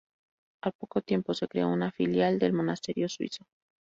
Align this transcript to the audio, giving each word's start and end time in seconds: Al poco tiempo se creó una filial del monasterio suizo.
Al 0.63 0.71
poco 0.71 1.01
tiempo 1.03 1.35
se 1.35 1.47
creó 1.47 1.67
una 1.69 1.91
filial 1.91 2.39
del 2.39 2.53
monasterio 2.53 3.07
suizo. 3.07 3.45